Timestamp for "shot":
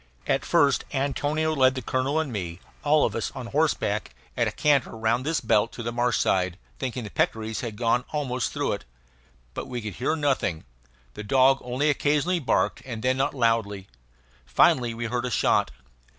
15.29-15.69